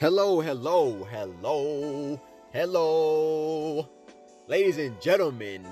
[0.00, 2.18] Hello, hello, hello,
[2.54, 3.86] hello.
[4.48, 5.62] Ladies and gentlemen,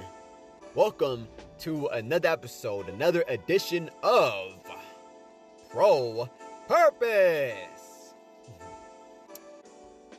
[0.75, 1.27] welcome
[1.61, 4.53] to another episode, another edition of
[5.71, 6.29] Pro
[6.69, 8.13] Purpose.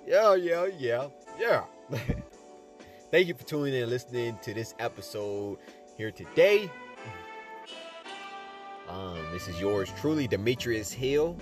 [0.07, 1.07] Yeah, yeah, yeah,
[1.39, 1.65] yeah.
[3.11, 5.59] Thank you for tuning in and listening to this episode
[5.97, 6.67] here today.
[8.87, 11.37] Um, this is yours truly, Demetrius Hill,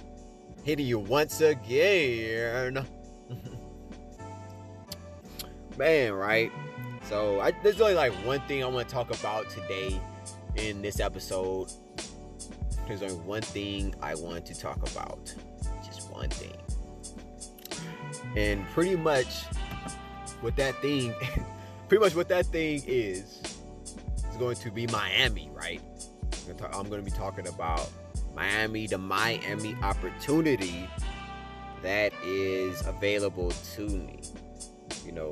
[0.67, 2.85] hitting you once again.
[5.77, 6.51] Man, right?
[7.03, 9.97] So I, there's only like one thing I want to talk about today
[10.57, 11.71] in this episode.
[12.85, 15.33] There's only one thing I want to talk about.
[15.85, 16.57] Just one thing.
[18.35, 19.43] And pretty much
[20.41, 21.15] what that thing
[21.87, 23.41] pretty much what that thing is
[24.29, 25.81] is going to be Miami, right?
[26.73, 27.89] I'm going to be talking about
[28.37, 30.87] Miami, the Miami opportunity
[31.81, 34.21] that is available to me.
[35.03, 35.31] You know,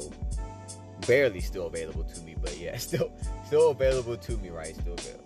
[1.06, 3.12] barely still available to me, but yeah, still
[3.46, 4.76] still available to me, right?
[4.76, 5.24] Still available.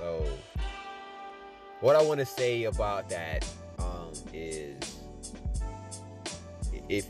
[0.00, 0.26] So,
[1.80, 4.98] what I want to say about that um, is
[6.88, 7.08] if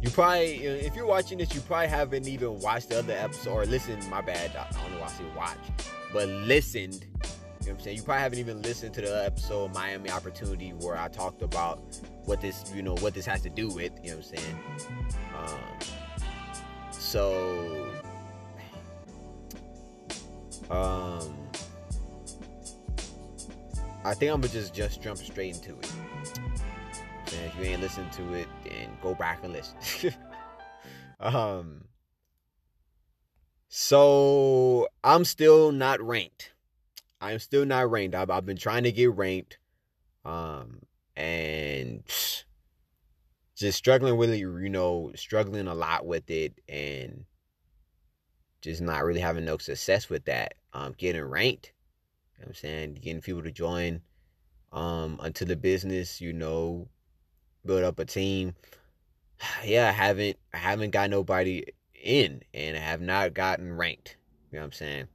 [0.00, 3.66] you probably if you're watching this you probably haven't even watched the other episode or
[3.66, 5.58] listened my bad i don't know why i say watch
[6.12, 7.04] but listened
[7.68, 10.96] what i'm saying you probably haven't even listened to the episode of miami opportunity where
[10.96, 11.82] i talked about
[12.24, 14.58] what this you know what this has to do with you know what i'm saying
[15.36, 15.58] um,
[16.90, 17.88] so
[20.70, 21.34] um
[24.04, 25.92] i think i'm gonna just just jump straight into it
[27.32, 30.14] and if you ain't listened to it, then go back and listen.
[31.20, 31.84] um
[33.68, 36.52] so I'm still not ranked.
[37.20, 38.14] I am still not ranked.
[38.14, 39.58] I've, I've been trying to get ranked.
[40.24, 40.80] Um
[41.16, 42.04] and
[43.56, 47.24] just struggling really, you know, struggling a lot with it and
[48.60, 50.54] just not really having no success with that.
[50.72, 51.72] Um getting ranked.
[52.36, 52.94] You know what I'm saying?
[53.02, 54.00] Getting people to join
[54.72, 56.88] um unto the business, you know,
[57.64, 58.54] build up a team.
[59.64, 64.16] Yeah, I haven't I haven't got nobody in and I have not gotten ranked.
[64.50, 65.08] You know what I'm saying?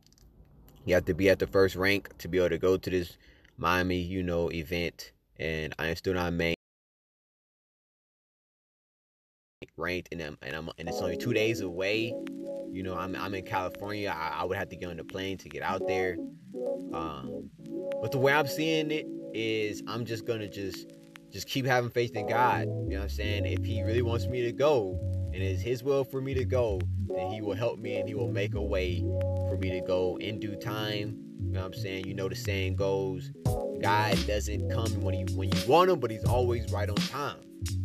[0.86, 3.18] You have to be at the first rank to be able to go to this
[3.58, 5.12] Miami, you know, event.
[5.40, 6.56] And I am still not main
[9.78, 12.14] ranked and I'm, and I'm and it's only two days away.
[12.72, 14.14] You know, I'm I'm in California.
[14.16, 16.18] I, I would have to get on the plane to get out there.
[16.94, 17.50] Um,
[18.02, 20.88] but the way I'm seeing it is I'm just gonna just
[21.32, 22.62] just keep having faith in God.
[22.62, 23.46] You know what I'm saying?
[23.46, 25.00] If He really wants me to go
[25.34, 28.16] and it's His will for me to go, then He will help me and He
[28.16, 29.00] will make a way
[29.50, 31.18] for me to go in due time.
[31.42, 32.08] You know what I'm saying?
[32.08, 33.32] You know the saying goes,
[33.82, 37.38] God doesn't come when you when you want him, but He's always right on time.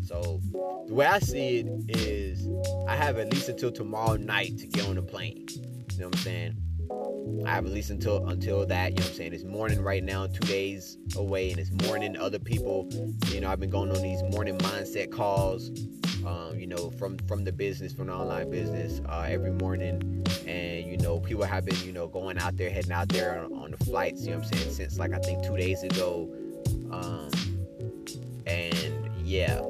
[0.04, 0.40] So
[0.86, 1.66] the way I see it
[1.96, 2.48] is,
[2.86, 5.46] I have at least until tomorrow night to get on the plane.
[5.92, 6.56] You know what I'm saying?
[7.44, 9.32] I have at least until until that, you know what I'm saying?
[9.34, 12.16] It's morning right now, two days away, and it's morning.
[12.16, 12.88] Other people,
[13.26, 15.70] you know, I've been going on these morning mindset calls,
[16.26, 20.24] um, you know, from from the business, from the online business, uh, every morning.
[20.46, 23.52] And, you know, people have been, you know, going out there, heading out there on,
[23.52, 26.28] on the flights, you know what I'm saying, since like I think two days ago.
[26.90, 27.30] Um,
[28.46, 29.60] and yeah.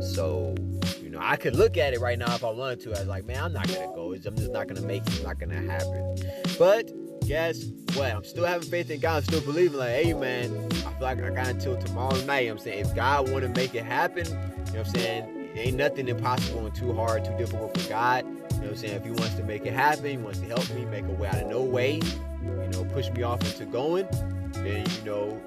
[0.00, 0.54] So
[1.02, 2.94] you know, I could look at it right now if I wanted to.
[2.94, 4.12] I was like, man, I'm not gonna go.
[4.14, 5.14] I'm just not gonna make it.
[5.14, 6.16] It's not gonna happen.
[6.58, 6.90] But
[7.26, 7.64] guess
[7.94, 8.12] what?
[8.12, 9.16] I'm still having faith in God.
[9.16, 9.78] I'm still believing.
[9.78, 12.48] Like, hey, man, I feel like I got until tomorrow night.
[12.48, 15.50] I'm saying if God want to make it happen, you know what I'm saying?
[15.56, 18.24] Ain't nothing impossible and too hard, too difficult for God.
[18.26, 18.94] You know what I'm saying?
[18.94, 21.28] If He wants to make it happen, He wants to help me, make a way
[21.28, 22.00] out of no way,
[22.42, 24.08] you know, push me off into going,
[24.52, 25.40] then you know,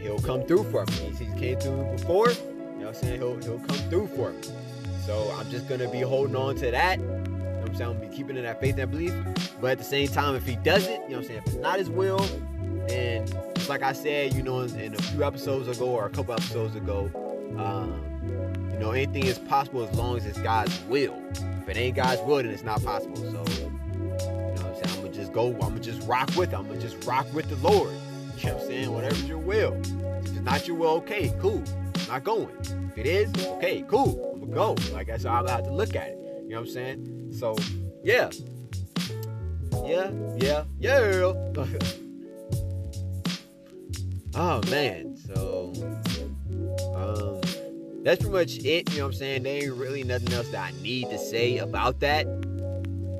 [0.00, 1.12] He'll come through for me.
[1.18, 2.32] He came through before
[2.76, 3.20] you know what I'm saying?
[3.20, 4.42] He'll, he'll come through for me.
[5.06, 6.98] So I'm just going to be holding on to that.
[7.66, 7.90] What I'm saying?
[7.90, 9.12] I'm be keeping in that faith and belief.
[9.60, 11.38] But at the same time, if he doesn't, you know what I'm saying?
[11.38, 12.20] If it's not his will,
[12.86, 16.10] then just like I said, you know, in, in a few episodes ago or a
[16.10, 17.10] couple episodes ago,
[17.58, 18.02] um,
[18.72, 21.20] you know, anything is possible as long as it's God's will.
[21.62, 23.16] If it ain't God's will, then it's not possible.
[23.16, 23.42] So, you know
[24.54, 25.04] what I'm saying?
[25.04, 26.56] I'm to just go, I'm to just rock with it.
[26.56, 27.90] I'm to just rock with the Lord.
[28.38, 28.92] You know what I'm saying?
[28.92, 29.74] Whatever's your will.
[29.74, 31.64] If it's not your will, okay, cool
[32.08, 32.48] not going.
[32.90, 34.32] If it is, okay, cool.
[34.34, 34.76] I'm gonna go.
[34.92, 36.25] Like that's how I have to look at it.
[36.46, 37.32] You know what I'm saying?
[37.32, 37.56] So,
[38.04, 38.30] yeah.
[39.84, 41.32] Yeah, yeah, yeah.
[44.34, 45.16] oh man.
[45.16, 45.72] So
[46.94, 47.40] um
[48.04, 48.90] that's pretty much it.
[48.92, 49.42] You know what I'm saying?
[49.42, 52.26] There ain't really nothing else that I need to say about that.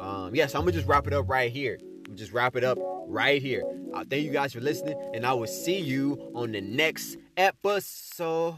[0.00, 1.81] Um, yes, yeah, so I'm gonna just wrap it up right here.
[2.08, 2.78] I'm just wrap it up
[3.08, 3.64] right here.
[3.93, 8.55] Uh, thank you guys for listening, and I will see you on the next episode.